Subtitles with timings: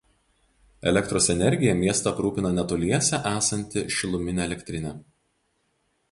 [0.91, 4.95] Elektros energija miestą aprūpina netoliese esanti šiluminė elektrinė.